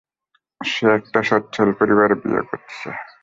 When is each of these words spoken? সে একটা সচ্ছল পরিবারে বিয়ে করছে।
সে 0.61 0.85
একটা 0.97 1.19
সচ্ছল 1.29 1.67
পরিবারে 1.79 2.15
বিয়ে 2.21 2.41
করছে। 2.49 2.87